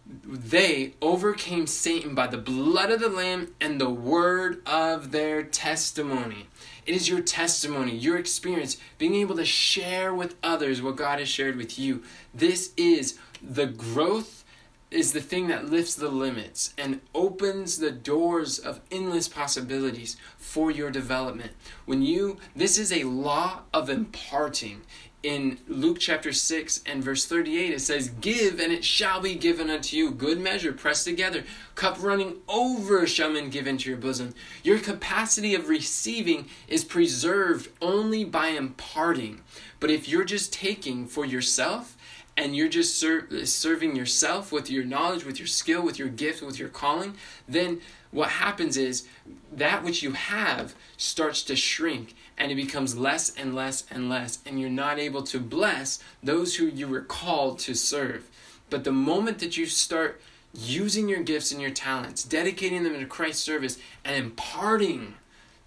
they 0.10 0.96
overcame 1.02 1.68
Satan 1.68 2.16
by 2.16 2.28
the 2.28 2.38
blood 2.38 2.90
of 2.90 3.00
the 3.00 3.10
Lamb 3.10 3.54
and 3.62 3.80
the 3.80 3.90
word 3.90 4.62
of 4.66 5.12
their 5.12 5.44
testimony. 5.44 6.48
It 6.86 6.96
is 6.96 7.08
your 7.08 7.22
testimony, 7.22 7.96
your 7.96 8.18
experience, 8.18 8.78
being 8.98 9.14
able 9.16 9.36
to 9.36 9.46
share 9.46 10.14
with 10.14 10.36
others 10.42 10.82
what 10.82 10.96
God 10.96 11.20
has 11.20 11.30
shared 11.30 11.56
with 11.56 11.78
you. 11.78 12.02
This 12.34 12.74
is 12.76 13.20
the 13.42 13.68
growth 13.68 14.44
is 14.90 15.14
the 15.14 15.22
thing 15.22 15.48
that 15.48 15.70
lifts 15.70 15.94
the 15.94 16.10
limits 16.10 16.74
and 16.78 17.00
opens 17.14 17.78
the 17.78 17.92
doors 17.92 18.58
of 18.58 18.82
endless 18.92 19.28
possibilities 19.28 20.18
for 20.38 20.72
your 20.72 20.90
development. 20.90 21.52
When 21.86 22.02
you, 22.02 22.38
this 22.56 22.80
is 22.80 22.92
a 22.92 23.04
law 23.04 23.62
of 23.72 23.90
imparting 23.90 24.82
in 25.22 25.58
Luke 25.68 25.98
chapter 26.00 26.32
6 26.32 26.82
and 26.86 27.04
verse 27.04 27.26
38, 27.26 27.74
it 27.74 27.82
says, 27.82 28.10
Give 28.22 28.60
and 28.60 28.72
it 28.72 28.86
shall 28.86 29.20
be 29.20 29.36
given 29.36 29.70
unto 29.70 29.98
you. 29.98 30.12
Good 30.12 30.40
measure, 30.40 30.72
pressed 30.72 31.06
together, 31.06 31.44
cup 31.76 32.02
running 32.02 32.38
over 32.48 33.06
shall 33.06 33.32
men 33.32 33.50
give 33.50 33.68
into 33.68 33.90
your 33.90 34.00
bosom. 34.00 34.34
Your 34.64 34.80
capacity 34.80 35.56
of 35.56 35.68
receiving 35.68 36.48
is 36.68 36.84
preserved 36.84 37.70
only 37.82 38.24
by 38.24 38.50
imparting. 38.50 39.42
But 39.80 39.92
if 39.92 40.08
you're 40.08 40.24
just 40.24 40.54
taking 40.54 41.06
for 41.06 41.26
yourself, 41.26 41.98
and 42.38 42.56
you're 42.56 42.70
just 42.70 42.98
ser- 42.98 43.46
serving 43.46 43.98
yourself 43.98 44.54
with 44.54 44.72
your 44.72 44.86
knowledge, 44.86 45.26
with 45.26 45.40
your 45.40 45.48
skill, 45.48 45.82
with 45.82 46.00
your 46.00 46.08
gift, 46.08 46.42
with 46.42 46.58
your 46.58 46.70
calling, 46.70 47.16
then 47.50 47.82
what 48.12 48.30
happens 48.30 48.76
is 48.76 49.08
that 49.52 49.84
which 49.84 50.02
you 50.02 50.14
have 50.14 50.74
starts 50.98 51.44
to 51.44 51.56
shrink 51.56 52.16
and 52.38 52.52
it 52.52 52.56
becomes 52.56 52.98
less 52.98 53.36
and 53.36 53.54
less 53.54 53.86
and 53.92 54.10
less, 54.10 54.40
and 54.46 54.60
you're 54.60 54.70
not 54.70 54.98
able 54.98 55.22
to 55.24 55.40
bless 55.40 56.00
those 56.24 56.56
who 56.56 56.68
you 56.68 56.88
were 56.88 57.02
called 57.02 57.60
to 57.60 57.76
serve. 57.76 58.30
But 58.70 58.84
the 58.84 58.92
moment 58.92 59.40
that 59.40 59.58
you 59.58 59.66
start 59.66 60.22
using 60.54 61.10
your 61.10 61.22
gifts 61.22 61.52
and 61.52 61.62
your 61.62 61.72
talents, 61.72 62.24
dedicating 62.24 62.84
them 62.84 62.98
to 62.98 63.06
Christ's 63.06 63.44
service, 63.44 63.78
and 64.06 64.16
imparting 64.16 65.16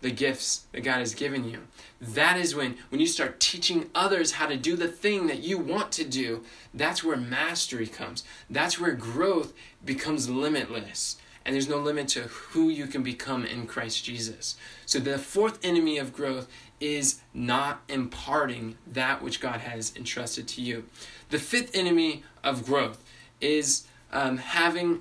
the 0.00 0.10
gifts 0.10 0.66
that 0.72 0.80
God 0.80 0.98
has 0.98 1.14
given 1.14 1.48
you, 1.48 1.60
that 2.00 2.36
is 2.36 2.54
when 2.54 2.76
when 2.88 3.00
you 3.00 3.06
start 3.06 3.38
teaching 3.38 3.90
others 3.94 4.32
how 4.32 4.46
to 4.46 4.56
do 4.56 4.74
the 4.74 4.88
thing 4.88 5.26
that 5.28 5.42
you 5.42 5.58
want 5.58 5.92
to 5.92 6.04
do, 6.04 6.42
that's 6.74 7.04
where 7.04 7.16
mastery 7.16 7.86
comes. 7.86 8.24
That's 8.50 8.80
where 8.80 8.92
growth 8.92 9.52
becomes 9.84 10.28
limitless 10.28 11.18
and 11.44 11.54
there's 11.54 11.68
no 11.68 11.78
limit 11.78 12.08
to 12.08 12.22
who 12.22 12.68
you 12.68 12.86
can 12.86 13.02
become 13.02 13.44
in 13.44 13.66
Christ 13.66 14.04
Jesus. 14.04 14.56
So 14.86 14.98
the 14.98 15.18
fourth 15.18 15.58
enemy 15.64 15.98
of 15.98 16.12
growth 16.12 16.48
is 16.80 17.20
not 17.32 17.82
imparting 17.88 18.76
that 18.86 19.22
which 19.22 19.40
God 19.40 19.60
has 19.60 19.94
entrusted 19.96 20.48
to 20.48 20.62
you. 20.62 20.84
The 21.30 21.38
fifth 21.38 21.74
enemy 21.74 22.24
of 22.42 22.66
growth 22.66 23.02
is 23.40 23.86
um, 24.12 24.38
having 24.38 25.00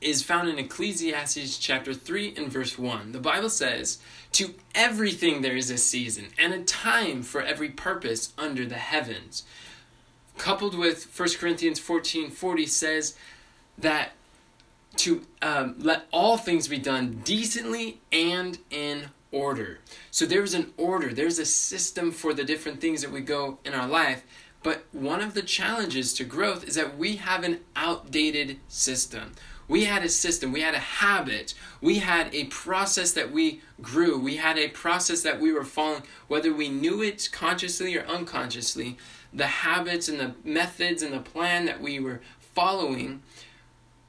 is 0.00 0.22
found 0.22 0.48
in 0.48 0.58
Ecclesiastes 0.58 1.58
chapter 1.58 1.94
3 1.94 2.34
and 2.36 2.52
verse 2.52 2.78
1. 2.78 3.12
The 3.12 3.18
Bible 3.18 3.48
says, 3.48 3.98
To 4.32 4.54
everything 4.74 5.40
there 5.40 5.56
is 5.56 5.70
a 5.70 5.78
season 5.78 6.26
and 6.38 6.52
a 6.52 6.62
time 6.62 7.22
for 7.22 7.42
every 7.42 7.70
purpose 7.70 8.32
under 8.36 8.66
the 8.66 8.74
heavens. 8.74 9.44
Coupled 10.36 10.76
with 10.76 11.18
1 11.18 11.28
Corinthians 11.38 11.78
14 11.78 12.30
40 12.30 12.66
says 12.66 13.16
that 13.78 14.12
to 14.98 15.22
um, 15.42 15.76
let 15.78 16.06
all 16.12 16.36
things 16.36 16.68
be 16.68 16.78
done 16.78 17.20
decently 17.24 18.00
and 18.12 18.58
in 18.70 19.10
order. 19.32 19.80
So 20.10 20.26
there's 20.26 20.54
an 20.54 20.72
order, 20.76 21.12
there's 21.12 21.38
a 21.38 21.46
system 21.46 22.10
for 22.10 22.32
the 22.32 22.44
different 22.44 22.80
things 22.80 23.02
that 23.02 23.12
we 23.12 23.20
go 23.20 23.58
in 23.64 23.74
our 23.74 23.88
life. 23.88 24.24
But 24.62 24.84
one 24.92 25.20
of 25.20 25.34
the 25.34 25.42
challenges 25.42 26.12
to 26.14 26.24
growth 26.24 26.66
is 26.66 26.74
that 26.74 26.98
we 26.98 27.16
have 27.16 27.44
an 27.44 27.60
outdated 27.76 28.58
system. 28.68 29.32
We 29.68 29.84
had 29.84 30.04
a 30.04 30.08
system, 30.08 30.52
we 30.52 30.60
had 30.60 30.74
a 30.74 30.78
habit, 30.78 31.54
we 31.80 31.98
had 31.98 32.32
a 32.32 32.44
process 32.44 33.12
that 33.12 33.32
we 33.32 33.62
grew, 33.82 34.16
we 34.18 34.36
had 34.36 34.58
a 34.58 34.68
process 34.68 35.22
that 35.22 35.40
we 35.40 35.52
were 35.52 35.64
following, 35.64 36.02
whether 36.28 36.52
we 36.52 36.68
knew 36.68 37.02
it 37.02 37.28
consciously 37.32 37.96
or 37.96 38.04
unconsciously. 38.06 38.96
The 39.32 39.46
habits 39.46 40.08
and 40.08 40.20
the 40.20 40.34
methods 40.44 41.02
and 41.02 41.12
the 41.12 41.20
plan 41.20 41.66
that 41.66 41.80
we 41.80 41.98
were 41.98 42.20
following 42.38 43.22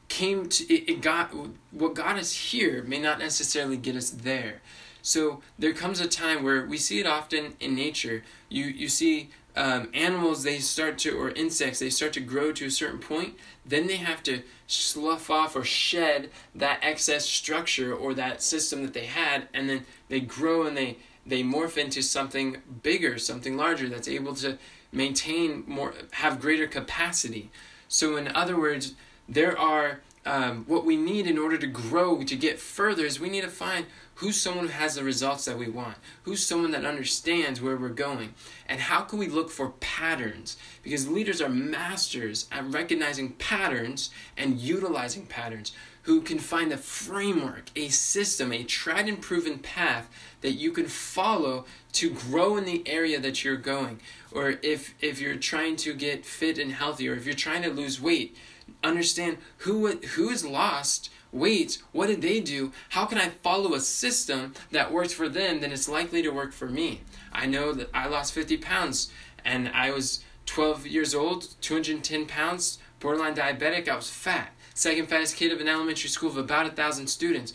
came 0.08 0.48
to 0.50 0.74
it, 0.74 0.90
it 0.90 1.02
got 1.02 1.32
what 1.72 1.94
got 1.94 2.18
us 2.18 2.34
here 2.34 2.84
may 2.84 3.00
not 3.00 3.20
necessarily 3.20 3.78
get 3.78 3.96
us 3.96 4.10
there. 4.10 4.62
So 5.02 5.42
there 5.58 5.74
comes 5.74 6.00
a 6.00 6.08
time 6.08 6.44
where 6.44 6.66
we 6.66 6.78
see 6.78 7.00
it 7.00 7.08
often 7.08 7.56
in 7.60 7.76
nature. 7.76 8.24
You 8.50 8.66
you 8.66 8.90
see 8.90 9.30
um, 9.58 9.90
animals 9.94 10.44
they 10.44 10.60
start 10.60 11.00
to 11.00 11.18
or 11.18 11.32
insects 11.32 11.80
they 11.80 11.90
start 11.90 12.14
to 12.14 12.20
grow 12.20 12.52
to 12.52 12.68
a 12.68 12.72
certain 12.72 13.00
point 13.00 13.34
then 13.66 13.88
they 13.88 13.96
have 13.96 14.22
to 14.24 14.44
slough 14.68 15.32
off 15.32 15.56
or 15.56 15.64
shed 15.64 16.30
that 16.54 16.80
excess 16.84 17.26
structure 17.26 17.92
or 17.92 18.14
that 18.14 18.44
system 18.44 18.84
that 18.84 18.94
they 18.94 19.08
had 19.08 19.48
and 19.56 19.68
then 19.68 19.84
they 20.10 20.20
grow 20.20 20.68
and 20.68 20.78
they 20.78 20.98
they 21.26 21.42
morph 21.42 21.76
into 21.76 22.04
something 22.04 22.58
bigger 22.84 23.18
something 23.18 23.58
larger 23.58 23.90
that's 23.90 24.08
able 24.08 24.36
to 24.36 24.60
maintain 24.92 25.64
more 25.68 25.94
have 26.12 26.40
greater 26.40 26.68
capacity. 26.68 27.50
So 27.88 28.16
in 28.16 28.28
other 28.30 28.58
words 28.58 28.94
there 29.28 29.58
are 29.58 30.02
um, 30.26 30.66
what 30.68 30.86
we 30.86 30.98
need 30.98 31.26
in 31.26 31.38
order 31.38 31.58
to 31.58 31.68
grow 31.68 32.22
to 32.22 32.36
get 32.36 32.60
further 32.60 33.06
is 33.06 33.20
we 33.20 33.30
need 33.30 33.42
to 33.42 33.50
find 33.50 33.86
who's 34.16 34.40
someone 34.40 34.66
who 34.66 34.72
has 34.72 34.96
the 34.96 35.04
results 35.04 35.46
that 35.46 35.58
we 35.58 35.70
want 35.70 35.96
who's 36.24 36.46
someone 36.46 36.72
that 36.72 36.86
understands 36.86 37.62
where 37.62 37.78
we're 37.78 37.90
going 37.90 38.34
and 38.68 38.82
how 38.82 39.02
can 39.02 39.20
we 39.20 39.28
look 39.28 39.50
for 39.50 39.70
patterns? 39.80 40.58
Because 40.84 41.08
leaders 41.08 41.42
are 41.42 41.50
masters 41.50 42.48
at 42.52 42.70
recognizing 42.70 43.32
patterns 43.34 44.10
and 44.36 44.60
utilizing 44.60 45.26
patterns 45.26 45.72
who 46.04 46.22
can 46.22 46.40
find 46.40 46.72
a 46.72 46.78
framework 46.78 47.70
a 47.76 47.88
system 47.90 48.52
a 48.52 48.64
tried 48.64 49.08
and 49.08 49.22
proven 49.22 49.60
path 49.60 50.10
that 50.42 50.54
you 50.54 50.72
can 50.72 50.88
follow 50.88 51.66
to 51.94 52.10
grow 52.10 52.58
in 52.58 52.66
the 52.66 52.88
area 52.88 53.20
that 53.20 53.44
you're 53.44 53.58
going. 53.58 54.00
Or 54.32 54.56
if 54.62 54.94
if 55.00 55.22
you're 55.22 55.36
trying 55.36 55.78
to 55.78 55.94
get 55.94 56.26
fit 56.26 56.58
and 56.58 56.72
healthy 56.74 57.08
or 57.08 57.16
if 57.16 57.26
you're 57.26 57.36
trying 57.36 57.64
to 57.64 57.70
lose 57.70 58.02
weight 58.02 58.36
understand 58.84 59.38
who 59.60 59.88
who 59.88 60.30
is 60.30 60.46
lost 60.46 61.10
weight 61.32 61.82
what 61.92 62.08
did 62.08 62.22
they 62.22 62.40
do? 62.40 62.72
How 62.90 63.06
can 63.06 63.18
i 63.18 63.30
follow 63.30 63.74
a 63.74 63.80
system 63.80 64.54
that 64.72 64.92
works 64.92 65.14
for 65.14 65.30
them 65.30 65.60
then 65.60 65.72
it's 65.72 65.90
likely 65.90 66.22
to 66.22 66.30
work 66.30 66.54
for 66.54 66.68
me? 66.68 67.02
I 67.34 67.46
know 67.46 67.74
that 67.74 67.90
i 67.94 68.08
lost 68.08 68.34
50 68.34 68.58
pounds 68.58 69.12
and 69.44 69.70
i 69.70 69.92
was 69.92 70.24
12 70.46 70.88
years 70.88 71.14
old 71.14 71.48
210 71.62 72.26
pounds 72.26 72.80
borderline 73.00 73.36
diabetic 73.36 73.88
i 73.88 73.96
was 73.96 74.10
fat. 74.10 74.52
Second 74.74 75.08
fattest 75.08 75.36
kid 75.36 75.52
of 75.52 75.60
an 75.60 75.68
elementary 75.68 76.10
school 76.10 76.30
of 76.30 76.38
about 76.38 76.68
a 76.68 76.72
thousand 76.72 77.08
students. 77.08 77.54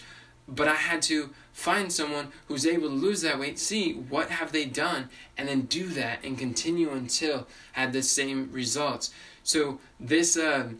But 0.49 0.69
i 0.69 0.75
had 0.75 1.03
to 1.03 1.31
find 1.53 1.93
someone 1.93 2.29
who's 2.49 2.67
able 2.67 2.89
to 2.89 2.95
lose 2.95 3.21
that 3.23 3.39
weight 3.39 3.59
see 3.59 3.93
what 3.93 4.31
have 4.31 4.53
they 4.53 4.65
done 4.65 5.09
and 5.37 5.49
then 5.49 5.63
do 5.63 5.87
that 5.89 6.25
and 6.25 6.39
continue 6.39 6.91
until 6.91 7.47
had 7.73 7.93
the 7.93 8.03
same 8.03 8.51
results. 8.53 9.13
So 9.45 9.81
this 10.01 10.37
uh, 10.37 10.71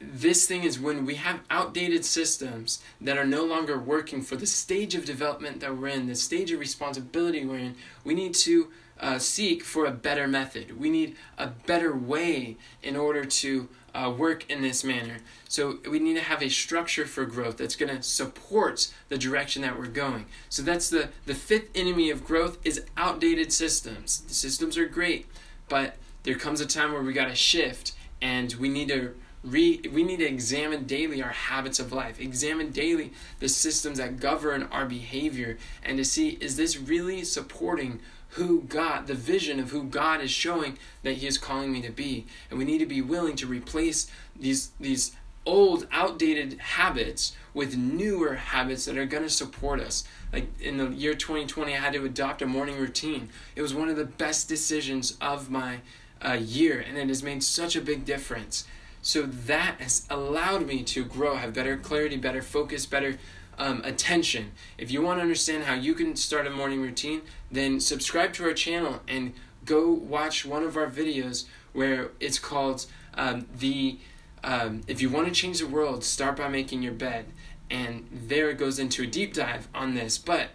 this 0.00 0.46
thing 0.46 0.64
is 0.64 0.80
when 0.80 1.04
we 1.04 1.16
have 1.16 1.40
outdated 1.50 2.04
systems 2.04 2.82
that 3.00 3.18
are 3.18 3.24
no 3.24 3.44
longer 3.44 3.78
working 3.78 4.22
for 4.22 4.36
the 4.36 4.46
stage 4.46 4.94
of 4.94 5.04
development 5.04 5.60
that 5.60 5.76
we're 5.76 5.88
in, 5.88 6.06
the 6.06 6.14
stage 6.14 6.50
of 6.50 6.58
responsibility 6.58 7.44
we're 7.44 7.58
in, 7.58 7.76
we 8.02 8.14
need 8.14 8.34
to 8.34 8.68
uh, 8.98 9.18
seek 9.18 9.62
for 9.62 9.84
a 9.84 9.90
better 9.90 10.26
method. 10.26 10.78
We 10.78 10.90
need 10.90 11.16
a 11.36 11.48
better 11.48 11.94
way 11.94 12.56
in 12.82 12.96
order 12.96 13.24
to 13.24 13.68
uh, 13.94 14.14
work 14.16 14.48
in 14.50 14.62
this 14.62 14.84
manner. 14.84 15.18
So 15.48 15.78
we 15.88 15.98
need 15.98 16.14
to 16.14 16.22
have 16.22 16.42
a 16.42 16.48
structure 16.48 17.06
for 17.06 17.24
growth 17.24 17.56
that's 17.56 17.76
going 17.76 17.94
to 17.94 18.02
support 18.02 18.92
the 19.08 19.18
direction 19.18 19.62
that 19.62 19.78
we're 19.78 19.86
going. 19.86 20.26
So 20.48 20.62
that's 20.62 20.88
the 20.88 21.08
the 21.26 21.34
fifth 21.34 21.70
enemy 21.74 22.10
of 22.10 22.24
growth 22.24 22.58
is 22.64 22.84
outdated 22.96 23.52
systems. 23.52 24.20
The 24.20 24.34
systems 24.34 24.78
are 24.78 24.86
great, 24.86 25.26
but 25.68 25.96
there 26.22 26.36
comes 26.36 26.60
a 26.60 26.66
time 26.66 26.92
where 26.92 27.02
we 27.02 27.12
got 27.12 27.28
to 27.28 27.34
shift 27.34 27.92
and 28.22 28.52
we 28.54 28.68
need 28.68 28.88
to 28.88 29.14
Re, 29.42 29.80
we 29.90 30.02
need 30.02 30.18
to 30.18 30.26
examine 30.26 30.84
daily 30.84 31.22
our 31.22 31.30
habits 31.30 31.78
of 31.78 31.92
life, 31.92 32.20
examine 32.20 32.70
daily 32.70 33.12
the 33.38 33.48
systems 33.48 33.98
that 33.98 34.20
govern 34.20 34.64
our 34.64 34.84
behavior, 34.84 35.56
and 35.82 35.96
to 35.96 36.04
see 36.04 36.30
is 36.40 36.56
this 36.56 36.76
really 36.76 37.24
supporting 37.24 38.00
who 38.34 38.62
God, 38.62 39.06
the 39.06 39.14
vision 39.14 39.58
of 39.58 39.70
who 39.70 39.84
God 39.84 40.20
is 40.20 40.30
showing 40.30 40.78
that 41.02 41.14
He 41.14 41.26
is 41.26 41.38
calling 41.38 41.72
me 41.72 41.82
to 41.82 41.90
be. 41.90 42.26
And 42.48 42.58
we 42.58 42.64
need 42.64 42.78
to 42.78 42.86
be 42.86 43.00
willing 43.00 43.34
to 43.36 43.46
replace 43.46 44.10
these, 44.38 44.70
these 44.78 45.12
old, 45.46 45.88
outdated 45.90 46.58
habits 46.60 47.34
with 47.54 47.76
newer 47.76 48.34
habits 48.34 48.84
that 48.84 48.96
are 48.96 49.06
going 49.06 49.24
to 49.24 49.30
support 49.30 49.80
us. 49.80 50.04
Like 50.32 50.48
in 50.60 50.76
the 50.76 50.88
year 50.90 51.14
2020, 51.14 51.74
I 51.74 51.78
had 51.78 51.94
to 51.94 52.04
adopt 52.04 52.42
a 52.42 52.46
morning 52.46 52.78
routine. 52.78 53.30
It 53.56 53.62
was 53.62 53.74
one 53.74 53.88
of 53.88 53.96
the 53.96 54.04
best 54.04 54.48
decisions 54.48 55.16
of 55.20 55.50
my 55.50 55.80
uh, 56.24 56.34
year, 56.34 56.78
and 56.86 56.96
it 56.96 57.08
has 57.08 57.22
made 57.22 57.42
such 57.42 57.74
a 57.74 57.80
big 57.80 58.04
difference. 58.04 58.64
So 59.02 59.22
that 59.22 59.80
has 59.80 60.06
allowed 60.10 60.66
me 60.66 60.82
to 60.84 61.04
grow, 61.04 61.36
have 61.36 61.54
better 61.54 61.76
clarity, 61.76 62.16
better 62.16 62.42
focus, 62.42 62.86
better 62.86 63.18
um, 63.58 63.82
attention. 63.84 64.52
If 64.78 64.90
you 64.90 65.02
want 65.02 65.18
to 65.18 65.22
understand 65.22 65.64
how 65.64 65.74
you 65.74 65.94
can 65.94 66.16
start 66.16 66.46
a 66.46 66.50
morning 66.50 66.80
routine, 66.80 67.22
then 67.50 67.80
subscribe 67.80 68.32
to 68.34 68.44
our 68.44 68.54
channel 68.54 69.00
and 69.08 69.34
go 69.64 69.90
watch 69.90 70.44
one 70.44 70.64
of 70.64 70.76
our 70.76 70.88
videos 70.88 71.44
where 71.72 72.10
it's 72.20 72.38
called 72.38 72.86
um, 73.14 73.46
the 73.54 73.98
um, 74.42 74.80
if 74.86 75.02
you 75.02 75.10
want 75.10 75.28
to 75.28 75.34
change 75.34 75.58
the 75.58 75.66
world, 75.66 76.02
start 76.02 76.36
by 76.36 76.48
making 76.48 76.82
your 76.82 76.94
bed. 76.94 77.26
And 77.70 78.08
there 78.10 78.48
it 78.50 78.58
goes 78.58 78.78
into 78.78 79.02
a 79.02 79.06
deep 79.06 79.34
dive 79.34 79.68
on 79.74 79.94
this. 79.94 80.16
But 80.16 80.48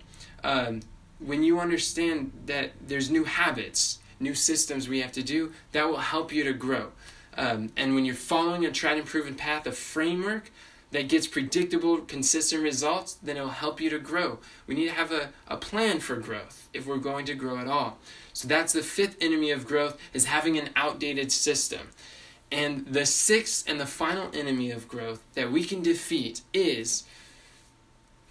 um, 0.43 0.81
when 1.19 1.43
you 1.43 1.59
understand 1.59 2.31
that 2.47 2.71
there's 2.85 3.11
new 3.11 3.25
habits, 3.25 3.99
new 4.19 4.33
systems 4.33 4.89
we 4.89 5.01
have 5.01 5.11
to 5.13 5.23
do, 5.23 5.53
that 5.71 5.87
will 5.87 5.97
help 5.97 6.33
you 6.33 6.43
to 6.43 6.53
grow. 6.53 6.91
Um, 7.37 7.71
and 7.75 7.95
when 7.95 8.05
you're 8.05 8.15
following 8.15 8.65
a 8.65 8.71
tried 8.71 8.97
and 8.97 9.05
proven 9.05 9.35
path, 9.35 9.67
a 9.67 9.71
framework 9.71 10.51
that 10.91 11.09
gets 11.09 11.27
predictable, 11.27 11.97
consistent 11.97 12.63
results, 12.63 13.15
then 13.21 13.37
it'll 13.37 13.49
help 13.49 13.81
you 13.81 13.89
to 13.89 13.99
grow. 13.99 14.39
We 14.65 14.75
need 14.75 14.87
to 14.87 14.93
have 14.93 15.11
a, 15.11 15.29
a 15.47 15.57
plan 15.57 15.99
for 15.99 16.15
growth 16.15 16.69
if 16.73 16.85
we're 16.85 16.97
going 16.97 17.25
to 17.25 17.35
grow 17.35 17.57
at 17.57 17.67
all. 17.67 17.97
So 18.33 18.47
that's 18.47 18.73
the 18.73 18.83
fifth 18.83 19.17
enemy 19.19 19.51
of 19.51 19.67
growth 19.67 19.97
is 20.13 20.25
having 20.25 20.57
an 20.57 20.69
outdated 20.75 21.31
system. 21.31 21.89
And 22.51 22.85
the 22.85 23.05
sixth 23.05 23.67
and 23.67 23.79
the 23.79 23.85
final 23.85 24.29
enemy 24.33 24.71
of 24.71 24.87
growth 24.87 25.21
that 25.33 25.51
we 25.51 25.63
can 25.63 25.81
defeat 25.81 26.41
is 26.53 27.03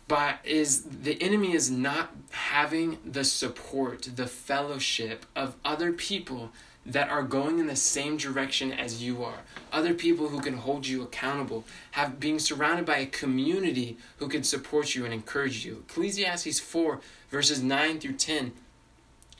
by 0.06 0.36
is 0.44 0.82
the 0.82 1.20
enemy 1.22 1.54
is 1.54 1.70
not 1.70 2.12
having 2.30 2.98
the 3.04 3.24
support, 3.24 4.08
the 4.16 4.26
fellowship 4.26 5.26
of 5.34 5.56
other 5.64 5.92
people 5.92 6.50
that 6.86 7.08
are 7.08 7.22
going 7.22 7.58
in 7.58 7.66
the 7.66 7.76
same 7.76 8.16
direction 8.16 8.72
as 8.72 9.02
you 9.02 9.24
are. 9.24 9.38
Other 9.72 9.94
people 9.94 10.28
who 10.28 10.40
can 10.40 10.58
hold 10.58 10.86
you 10.86 11.02
accountable. 11.02 11.64
Have 11.92 12.20
being 12.20 12.38
surrounded 12.38 12.84
by 12.84 12.98
a 12.98 13.06
community 13.06 13.96
who 14.18 14.28
can 14.28 14.44
support 14.44 14.94
you 14.94 15.04
and 15.04 15.14
encourage 15.14 15.64
you. 15.64 15.84
Ecclesiastes 15.88 16.60
4 16.60 17.00
verses 17.30 17.62
9 17.62 18.00
through 18.00 18.12
10 18.12 18.52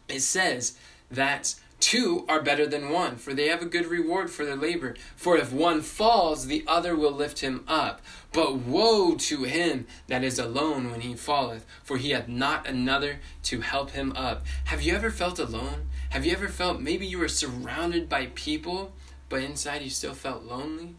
it 0.09 0.21
says 0.21 0.77
that 1.11 1.55
Two 1.85 2.25
are 2.31 2.41
better 2.41 2.67
than 2.67 2.88
one, 2.88 3.17
for 3.17 3.35
they 3.35 3.49
have 3.49 3.61
a 3.61 3.67
good 3.67 3.85
reward 3.85 4.31
for 4.31 4.47
their 4.47 4.57
labor. 4.57 4.95
For 5.17 5.37
if 5.37 5.53
one 5.53 5.83
falls, 5.83 6.47
the 6.47 6.64
other 6.67 6.97
will 6.97 7.12
lift 7.12 7.41
him 7.41 7.62
up. 7.69 8.00
But 8.33 8.55
woe 8.55 9.17
to 9.17 9.43
him 9.43 9.87
that 10.07 10.25
is 10.25 10.38
alone 10.38 10.91
when 10.91 11.03
he 11.03 11.14
falleth, 11.14 11.67
for 11.83 11.99
he 11.99 12.12
hath 12.12 12.26
not 12.26 12.67
another 12.67 13.21
to 13.43 13.61
help 13.61 13.91
him 13.91 14.14
up. 14.17 14.47
Have 14.64 14.81
you 14.81 14.95
ever 14.95 15.11
felt 15.11 15.38
alone? 15.38 15.91
Have 16.09 16.25
you 16.25 16.33
ever 16.33 16.49
felt 16.49 16.81
maybe 16.81 17.07
you 17.07 17.19
were 17.19 17.29
surrounded 17.29 18.09
by 18.09 18.31
people, 18.35 18.93
but 19.29 19.43
inside 19.43 19.83
you 19.83 19.91
still 19.91 20.14
felt 20.14 20.45
lonely? 20.45 20.95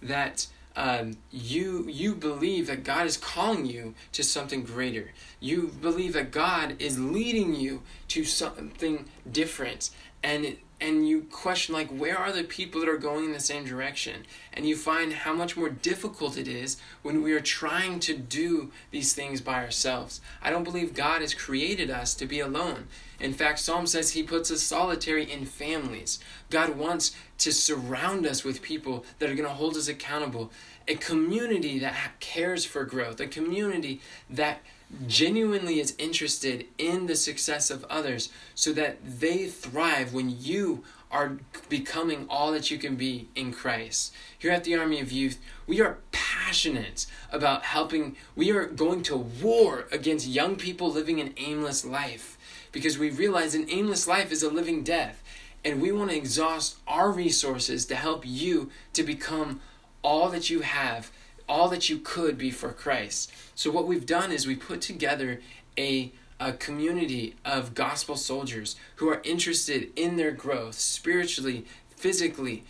That 0.00 0.46
um, 0.74 1.18
you 1.30 1.86
you 1.90 2.14
believe 2.14 2.68
that 2.68 2.84
God 2.84 3.06
is 3.06 3.18
calling 3.18 3.66
you 3.66 3.94
to 4.12 4.24
something 4.24 4.62
greater. 4.64 5.10
You 5.40 5.74
believe 5.82 6.14
that 6.14 6.30
God 6.30 6.76
is 6.78 6.98
leading 6.98 7.54
you 7.54 7.82
to 8.08 8.24
something 8.24 9.04
different 9.30 9.90
and 10.22 10.56
and 10.80 11.06
you 11.06 11.22
question 11.30 11.74
like 11.74 11.88
where 11.90 12.18
are 12.18 12.32
the 12.32 12.42
people 12.42 12.80
that 12.80 12.88
are 12.88 12.98
going 12.98 13.26
in 13.26 13.32
the 13.32 13.40
same 13.40 13.64
direction? 13.64 14.26
And 14.52 14.66
you 14.66 14.76
find 14.76 15.12
how 15.12 15.32
much 15.32 15.56
more 15.56 15.68
difficult 15.68 16.36
it 16.36 16.48
is 16.48 16.76
when 17.02 17.22
we 17.22 17.32
are 17.32 17.40
trying 17.40 18.00
to 18.00 18.16
do 18.16 18.72
these 18.90 19.12
things 19.12 19.40
by 19.40 19.62
ourselves. 19.62 20.20
I 20.42 20.50
don't 20.50 20.64
believe 20.64 20.92
god 20.92 21.20
has 21.20 21.34
created 21.34 21.88
us 21.88 22.14
to 22.14 22.26
be 22.26 22.40
alone. 22.40 22.88
In 23.20 23.32
fact 23.32 23.60
psalm 23.60 23.86
says 23.86 24.10
he 24.10 24.24
puts 24.24 24.50
us 24.50 24.60
solitary 24.60 25.30
in 25.30 25.46
families. 25.46 26.18
God 26.50 26.76
wants 26.76 27.14
to 27.38 27.52
surround 27.52 28.26
us 28.26 28.42
with 28.42 28.60
people 28.60 29.04
that 29.20 29.30
are 29.30 29.36
going 29.36 29.48
to 29.48 29.54
hold 29.54 29.76
us 29.76 29.86
accountable. 29.86 30.50
A 30.88 30.96
community 30.96 31.78
that 31.78 31.94
cares 32.18 32.64
for 32.64 32.84
growth 32.84 33.20
a 33.20 33.28
community 33.28 34.00
that 34.28 34.62
genuinely 35.06 35.80
is 35.80 35.94
interested 35.98 36.66
in 36.78 37.06
the 37.06 37.16
success 37.16 37.70
of 37.70 37.84
others 37.84 38.30
so 38.54 38.72
that 38.72 38.98
they 39.04 39.46
thrive 39.46 40.12
when 40.12 40.36
you 40.40 40.84
are 41.10 41.38
becoming 41.68 42.26
all 42.28 42.52
that 42.52 42.70
you 42.70 42.78
can 42.78 42.96
be 42.96 43.28
in 43.34 43.52
Christ. 43.52 44.14
Here 44.38 44.50
at 44.50 44.64
the 44.64 44.76
Army 44.76 44.98
of 45.00 45.12
Youth, 45.12 45.38
we 45.66 45.80
are 45.80 45.98
passionate 46.10 47.06
about 47.30 47.64
helping, 47.64 48.16
we 48.34 48.50
are 48.50 48.64
going 48.64 49.02
to 49.04 49.16
war 49.16 49.86
against 49.92 50.26
young 50.26 50.56
people 50.56 50.90
living 50.90 51.20
an 51.20 51.34
aimless 51.36 51.84
life 51.84 52.38
because 52.72 52.98
we 52.98 53.10
realize 53.10 53.54
an 53.54 53.66
aimless 53.68 54.08
life 54.08 54.32
is 54.32 54.42
a 54.42 54.50
living 54.50 54.82
death. 54.82 55.22
And 55.64 55.80
we 55.80 55.92
want 55.92 56.10
to 56.10 56.16
exhaust 56.16 56.76
our 56.88 57.12
resources 57.12 57.86
to 57.86 57.94
help 57.94 58.24
you 58.26 58.70
to 58.94 59.02
become 59.02 59.60
all 60.02 60.28
that 60.30 60.50
you 60.50 60.60
have 60.60 61.12
all 61.52 61.68
that 61.68 61.90
you 61.90 61.98
could 61.98 62.38
be 62.38 62.50
for 62.50 62.72
Christ. 62.72 63.30
So, 63.54 63.70
what 63.70 63.86
we've 63.86 64.06
done 64.06 64.32
is 64.32 64.46
we 64.46 64.56
put 64.56 64.80
together 64.80 65.42
a, 65.76 66.10
a 66.40 66.54
community 66.54 67.36
of 67.44 67.74
gospel 67.74 68.16
soldiers 68.16 68.76
who 68.96 69.10
are 69.10 69.20
interested 69.22 69.92
in 69.94 70.16
their 70.16 70.30
growth 70.30 70.76
spiritually, 70.76 71.66
physically, 71.94 72.64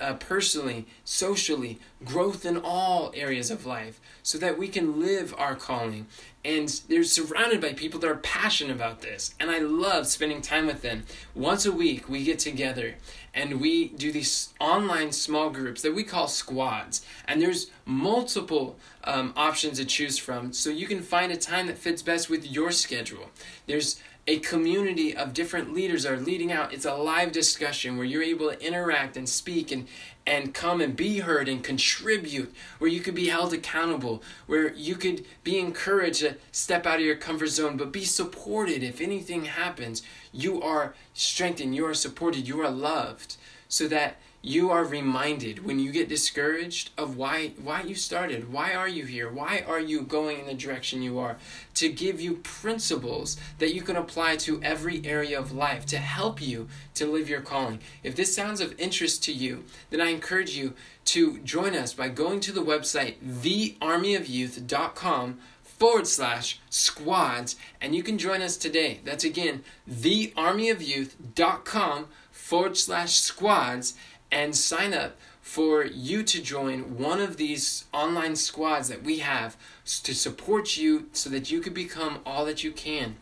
uh, 0.00 0.14
personally, 0.14 0.86
socially, 1.04 1.80
growth 2.04 2.46
in 2.46 2.58
all 2.58 3.10
areas 3.16 3.50
of 3.50 3.66
life, 3.66 4.00
so 4.22 4.38
that 4.38 4.56
we 4.56 4.68
can 4.68 5.00
live 5.00 5.34
our 5.36 5.56
calling. 5.56 6.06
And 6.44 6.68
they're 6.88 7.02
surrounded 7.02 7.60
by 7.60 7.72
people 7.72 7.98
that 8.00 8.10
are 8.10 8.16
passionate 8.16 8.76
about 8.76 9.00
this. 9.00 9.34
And 9.40 9.50
I 9.50 9.58
love 9.58 10.06
spending 10.06 10.42
time 10.42 10.66
with 10.66 10.82
them. 10.82 11.04
Once 11.34 11.66
a 11.66 11.72
week, 11.72 12.08
we 12.08 12.22
get 12.22 12.38
together 12.38 12.94
and 13.34 13.60
we 13.60 13.88
do 13.88 14.12
these 14.12 14.52
online 14.60 15.12
small 15.12 15.50
groups 15.50 15.82
that 15.82 15.94
we 15.94 16.04
call 16.04 16.28
squads. 16.28 17.04
And 17.26 17.40
there's 17.40 17.70
multiple 17.86 18.78
um, 19.04 19.32
options 19.36 19.78
to 19.78 19.84
choose 19.84 20.18
from, 20.18 20.52
so 20.52 20.70
you 20.70 20.86
can 20.86 21.02
find 21.02 21.32
a 21.32 21.36
time 21.36 21.66
that 21.66 21.78
fits 21.78 22.02
best 22.02 22.28
with 22.28 22.50
your 22.50 22.70
schedule. 22.70 23.30
There's 23.66 24.00
a 24.26 24.38
community 24.38 25.16
of 25.16 25.34
different 25.34 25.74
leaders 25.74 26.06
are 26.06 26.16
leading 26.16 26.52
out. 26.52 26.72
It's 26.72 26.84
a 26.84 26.94
live 26.94 27.32
discussion 27.32 27.96
where 27.96 28.06
you're 28.06 28.22
able 28.22 28.50
to 28.50 28.64
interact 28.64 29.16
and 29.16 29.28
speak 29.28 29.72
and 29.72 29.88
and 30.26 30.54
come 30.54 30.80
and 30.80 30.96
be 30.96 31.18
heard 31.18 31.48
and 31.48 31.64
contribute, 31.64 32.54
where 32.78 32.90
you 32.90 33.00
could 33.00 33.14
be 33.14 33.28
held 33.28 33.52
accountable, 33.52 34.22
where 34.46 34.72
you 34.74 34.94
could 34.94 35.24
be 35.42 35.58
encouraged 35.58 36.20
to 36.20 36.36
step 36.52 36.86
out 36.86 37.00
of 37.00 37.04
your 37.04 37.16
comfort 37.16 37.48
zone, 37.48 37.76
but 37.76 37.92
be 37.92 38.04
supported 38.04 38.82
if 38.82 39.00
anything 39.00 39.46
happens. 39.46 40.02
You 40.32 40.62
are 40.62 40.94
strengthened, 41.12 41.74
you 41.74 41.86
are 41.86 41.94
supported, 41.94 42.46
you 42.46 42.60
are 42.60 42.70
loved, 42.70 43.36
so 43.68 43.88
that 43.88 44.16
you 44.42 44.70
are 44.70 44.84
reminded 44.84 45.64
when 45.64 45.78
you 45.78 45.92
get 45.92 46.08
discouraged 46.08 46.90
of 46.98 47.16
why 47.16 47.52
why 47.62 47.82
you 47.82 47.94
started. 47.94 48.52
Why 48.52 48.74
are 48.74 48.88
you 48.88 49.04
here? 49.04 49.30
Why 49.30 49.64
are 49.66 49.80
you 49.80 50.02
going 50.02 50.40
in 50.40 50.46
the 50.46 50.54
direction 50.54 51.00
you 51.00 51.20
are? 51.20 51.36
To 51.74 51.88
give 51.88 52.20
you 52.20 52.38
principles 52.38 53.36
that 53.58 53.72
you 53.72 53.82
can 53.82 53.96
apply 53.96 54.36
to 54.38 54.60
every 54.62 55.06
area 55.06 55.38
of 55.38 55.52
life 55.52 55.86
to 55.86 55.98
help 55.98 56.42
you 56.42 56.68
to 56.94 57.06
live 57.06 57.28
your 57.28 57.40
calling. 57.40 57.78
If 58.02 58.16
this 58.16 58.34
sounds 58.34 58.60
of 58.60 58.74
interest 58.78 59.22
to 59.24 59.32
you 59.32 59.64
then 59.90 60.00
i 60.00 60.08
encourage 60.08 60.56
you 60.56 60.74
to 61.04 61.38
join 61.38 61.74
us 61.74 61.92
by 61.94 62.08
going 62.08 62.40
to 62.40 62.52
the 62.52 62.62
website 62.62 63.16
thearmyofyouth.com 63.22 65.38
forward 65.62 66.06
slash 66.06 66.60
squads 66.70 67.56
and 67.80 67.92
you 67.94 68.02
can 68.04 68.18
join 68.18 68.40
us 68.40 68.56
today. 68.56 69.00
That's 69.04 69.24
again 69.24 69.64
thearmyofyouth.com 69.90 72.06
forward 72.30 72.76
slash 72.76 73.14
squads 73.14 73.94
and 74.32 74.56
sign 74.56 74.94
up 74.94 75.16
for 75.42 75.84
you 75.84 76.22
to 76.22 76.40
join 76.40 76.96
one 76.96 77.20
of 77.20 77.36
these 77.36 77.84
online 77.92 78.34
squads 78.34 78.88
that 78.88 79.02
we 79.02 79.18
have 79.18 79.56
to 79.84 80.14
support 80.14 80.76
you 80.76 81.08
so 81.12 81.28
that 81.28 81.50
you 81.50 81.60
can 81.60 81.74
become 81.74 82.20
all 82.24 82.44
that 82.46 82.64
you 82.64 82.72
can. 82.72 83.16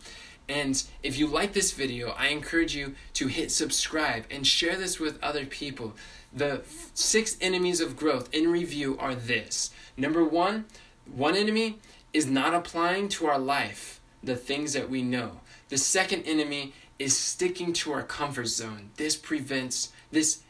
And 0.48 0.82
if 1.02 1.18
you 1.18 1.26
like 1.26 1.52
this 1.52 1.72
video, 1.72 2.10
I 2.10 2.28
encourage 2.28 2.74
you 2.74 2.94
to 3.14 3.26
hit 3.28 3.50
subscribe 3.50 4.24
and 4.30 4.46
share 4.46 4.76
this 4.76 4.98
with 4.98 5.22
other 5.22 5.46
people. 5.46 5.94
The 6.32 6.62
six 6.94 7.36
enemies 7.40 7.80
of 7.80 7.96
growth 7.96 8.32
in 8.32 8.50
review 8.50 8.96
are 8.98 9.14
this. 9.14 9.70
Number 9.96 10.24
one, 10.24 10.66
one 11.06 11.36
enemy 11.36 11.78
is 12.12 12.26
not 12.26 12.54
applying 12.54 13.08
to 13.10 13.26
our 13.26 13.38
life 13.38 14.00
the 14.22 14.36
things 14.36 14.72
that 14.74 14.90
we 14.90 15.02
know. 15.02 15.40
The 15.68 15.78
second 15.78 16.24
enemy 16.24 16.74
is 16.98 17.16
sticking 17.16 17.72
to 17.72 17.92
our 17.92 18.02
comfort 18.02 18.48
zone. 18.48 18.90
This 18.96 19.16
prevents, 19.16 19.92
this 20.10 20.42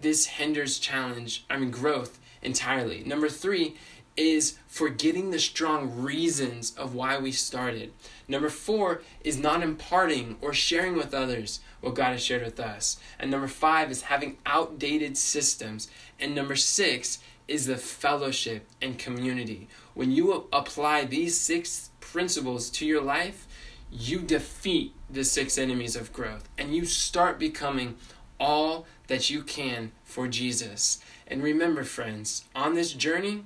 this 0.00 0.26
hinders 0.26 0.78
challenge, 0.78 1.44
I 1.50 1.56
mean 1.56 1.70
growth 1.70 2.18
entirely. 2.42 3.02
Number 3.04 3.28
three 3.28 3.76
is 4.16 4.58
forgetting 4.66 5.30
the 5.30 5.38
strong 5.38 6.02
reasons 6.02 6.74
of 6.76 6.94
why 6.94 7.16
we 7.18 7.30
started. 7.30 7.92
Number 8.26 8.48
four 8.48 9.02
is 9.22 9.38
not 9.38 9.62
imparting 9.62 10.36
or 10.40 10.52
sharing 10.52 10.96
with 10.96 11.14
others 11.14 11.60
what 11.80 11.94
God 11.94 12.12
has 12.12 12.22
shared 12.22 12.42
with 12.42 12.58
us. 12.58 12.98
And 13.18 13.30
number 13.30 13.46
five 13.46 13.90
is 13.90 14.02
having 14.02 14.38
outdated 14.44 15.16
systems. 15.16 15.88
And 16.18 16.34
number 16.34 16.56
six 16.56 17.20
is 17.46 17.66
the 17.66 17.76
fellowship 17.76 18.66
and 18.82 18.98
community. 18.98 19.68
When 19.94 20.10
you 20.10 20.48
apply 20.52 21.04
these 21.04 21.38
six 21.38 21.90
principles 22.00 22.70
to 22.70 22.86
your 22.86 23.02
life, 23.02 23.46
you 23.90 24.18
defeat 24.18 24.94
the 25.08 25.24
six 25.24 25.56
enemies 25.56 25.96
of 25.96 26.12
growth 26.12 26.48
and 26.58 26.74
you 26.74 26.84
start 26.84 27.38
becoming 27.38 27.96
all 28.40 28.86
that 29.08 29.30
you 29.30 29.42
can 29.42 29.92
for 30.04 30.28
Jesus. 30.28 31.02
And 31.26 31.42
remember, 31.42 31.84
friends, 31.84 32.44
on 32.54 32.74
this 32.74 32.92
journey, 32.92 33.44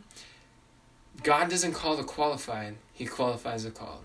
God 1.22 1.48
doesn't 1.48 1.72
call 1.72 1.96
the 1.96 2.04
qualified, 2.04 2.76
He 2.92 3.06
qualifies 3.06 3.64
the 3.64 3.70
called. 3.70 4.04